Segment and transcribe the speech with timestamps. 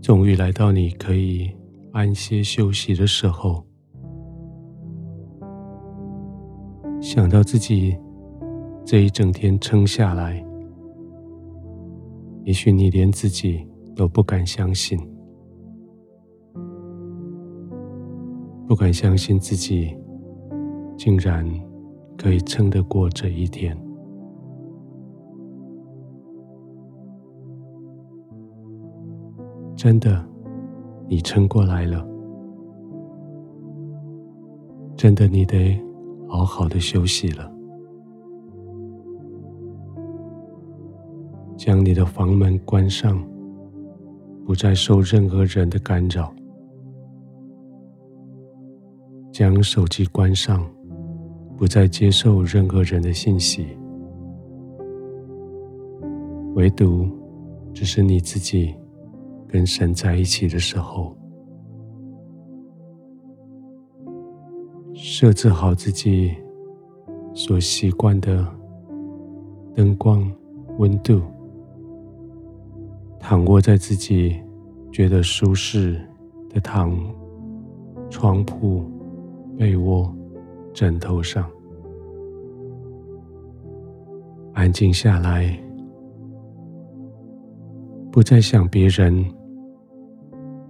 [0.00, 1.50] 终于来到你可以
[1.92, 3.62] 安歇休息的时候，
[7.00, 7.96] 想到自己
[8.84, 10.42] 这一整天撑下来，
[12.44, 14.98] 也许你连自己都不敢相信，
[18.66, 19.94] 不敢相信自己
[20.96, 21.46] 竟然
[22.16, 23.76] 可以撑得过这一天。
[29.82, 30.22] 真的，
[31.08, 32.06] 你撑过来了。
[34.94, 35.80] 真的，你得
[36.28, 37.50] 好好的休息了。
[41.56, 43.26] 将你的房门关上，
[44.44, 46.30] 不再受任何人的干扰。
[49.32, 50.62] 将手机关上，
[51.56, 53.66] 不再接受任何人的信息。
[56.54, 57.08] 唯独
[57.72, 58.74] 只是你自己。
[59.52, 61.12] 跟神在一起的时候，
[64.94, 66.32] 设置好自己
[67.34, 68.46] 所习惯的
[69.74, 70.30] 灯光、
[70.78, 71.20] 温度，
[73.18, 74.40] 躺卧在自己
[74.92, 76.00] 觉得舒适
[76.48, 76.96] 的躺
[78.08, 78.84] 床铺、
[79.58, 80.14] 被窝、
[80.72, 81.50] 枕头上，
[84.52, 85.58] 安静下来，
[88.12, 89.39] 不再想别人。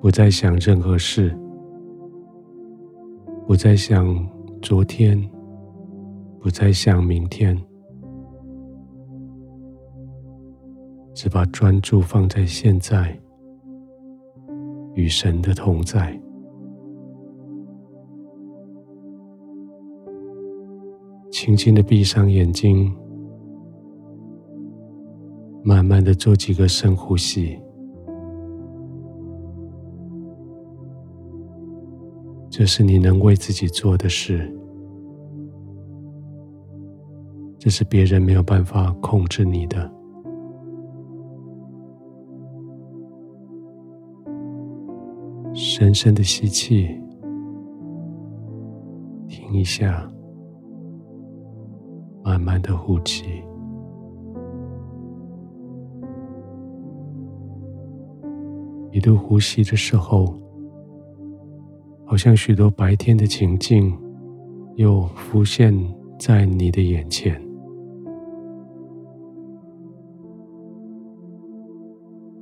[0.00, 1.38] 不再想任何事，
[3.46, 4.26] 不再想
[4.62, 5.20] 昨天，
[6.40, 7.54] 不再想明天，
[11.12, 13.14] 只把专注放在现在，
[14.94, 16.18] 与神的同在。
[21.30, 22.90] 轻轻的闭上眼睛，
[25.62, 27.58] 慢慢的做几个深呼吸。
[32.60, 34.54] 这是你能为自己做的事，
[37.58, 39.90] 这是别人没有办法控制你的。
[45.54, 47.00] 深深的吸气，
[49.26, 50.06] 停一下，
[52.22, 53.42] 慢慢的呼气。
[58.92, 60.38] 一度呼吸的时候。
[62.10, 63.96] 好像许多白天的情境
[64.74, 65.72] 又浮现
[66.18, 67.40] 在你的眼前，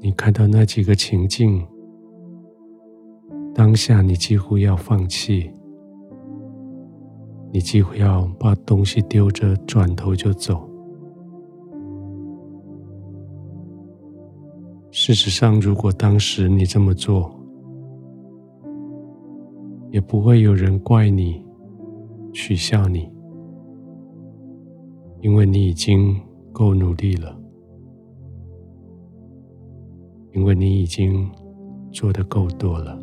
[0.01, 1.62] 你看到那几个情境，
[3.55, 5.51] 当下你几乎要放弃，
[7.53, 10.67] 你几乎要把东西丢着，转头就走。
[14.91, 17.38] 事实上，如果当时你这么做，
[19.98, 21.44] 也不会有人怪你、
[22.32, 23.10] 取笑你，
[25.20, 26.16] 因为你已经
[26.53, 27.36] 够努力了，
[30.31, 31.28] 因为你已经
[31.91, 32.97] 做得够多了。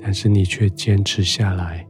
[0.00, 1.86] 但是你却坚持下来，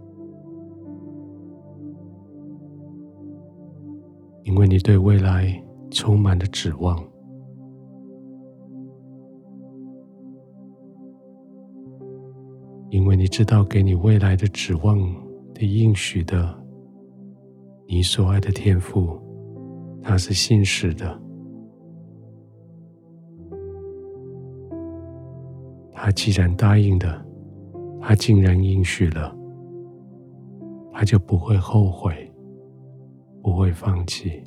[4.43, 5.51] 因为你对未来
[5.91, 7.03] 充满了指望。
[13.21, 14.99] 你知道，给你未来的指望
[15.53, 16.59] 的应许的，
[17.87, 19.21] 你所爱的天赋，
[20.03, 21.21] 他是信实的。
[25.93, 27.23] 他既然答应的，
[28.01, 29.37] 他竟然应许了，
[30.91, 32.33] 他就不会后悔，
[33.43, 34.43] 不会放弃。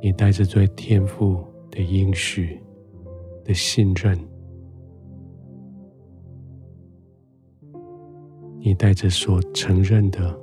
[0.00, 2.60] 你带着最天赋的应许
[3.42, 4.16] 的信任，
[8.60, 10.38] 你带着所承认的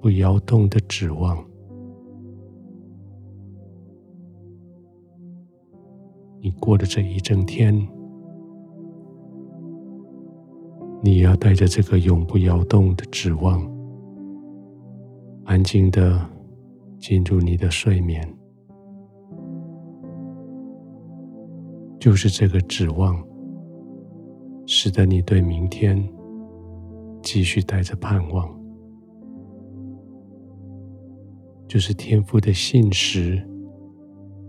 [0.00, 1.44] 不摇动的指望，
[6.40, 7.76] 你过的这一整天，
[11.02, 13.70] 你要带着这个永不摇动的指望，
[15.44, 16.26] 安静的
[16.98, 18.26] 进入你的睡眠。
[22.06, 23.20] 就是这个指望，
[24.64, 26.00] 使得你对明天
[27.20, 28.48] 继续带着盼望；
[31.66, 33.44] 就是天父的信实，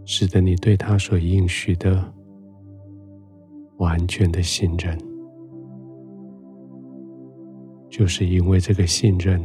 [0.05, 2.13] 使得你对他所应许的
[3.77, 4.95] 完全的信任。
[7.89, 9.41] 就是因为这个信任，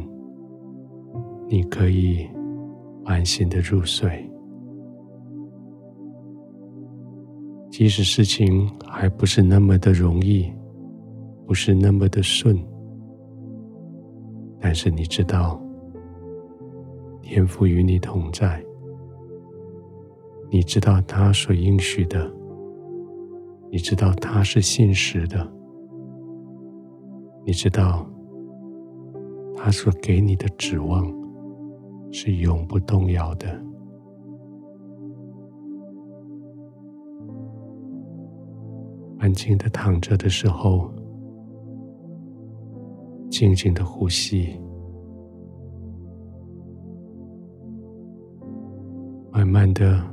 [1.49, 2.29] 你可以
[3.05, 4.29] 安心的入睡，
[7.73, 10.47] 即使事情还不是那么的容易，
[11.47, 12.55] 不是那么的顺，
[14.59, 15.59] 但是你知道，
[17.23, 18.63] 天父与你同在，
[20.51, 22.31] 你知道他所应许的，
[23.71, 25.51] 你知道他是信实的，
[27.43, 28.07] 你知道。
[29.55, 31.11] 他所给你的指望
[32.11, 33.47] 是永不动摇的。
[39.23, 40.91] 安静的躺着的时候，
[43.31, 44.59] 静静的呼吸，
[49.31, 50.03] 慢慢的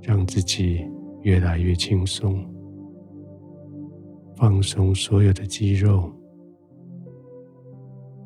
[0.00, 0.90] 让自己
[1.20, 2.42] 越来越轻松，
[4.36, 6.10] 放松所有的肌肉。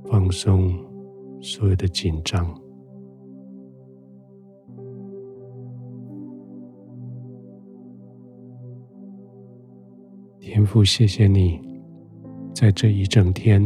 [0.04, 0.72] 放松
[1.40, 2.46] 所有的紧张，
[10.69, 11.59] 父，谢谢你，
[12.55, 13.59] 在这一整天，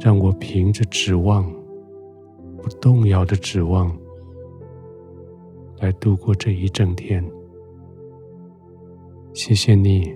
[0.00, 1.44] 让我凭着指望，
[2.56, 3.94] 不动摇的指望，
[5.80, 7.22] 来度过这一整天。
[9.34, 10.10] 谢谢你，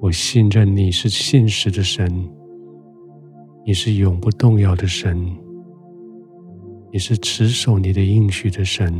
[0.00, 2.10] 我信任你是信实的神。
[3.64, 5.24] 你是永不动摇的神，
[6.90, 8.92] 你是持守你的应许的神。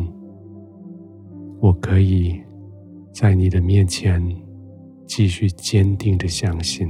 [1.58, 2.38] 我可以
[3.12, 4.22] 在你的面前
[5.14, 6.88] 继续坚定的相信。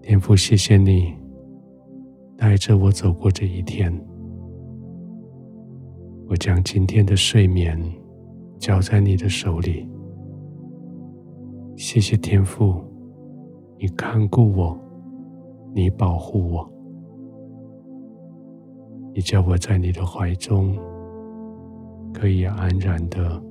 [0.00, 1.12] 天父，谢谢你
[2.36, 3.92] 带着我走过这一天。
[6.28, 7.76] 我将今天的睡眠
[8.60, 9.84] 交在你的手里。
[11.74, 12.80] 谢谢天父，
[13.76, 14.78] 你看顾我。
[15.74, 16.72] 你保护我，
[19.12, 20.78] 你叫我在你的怀中
[22.14, 23.42] 可以安然的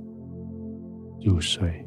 [1.19, 1.85] 入睡。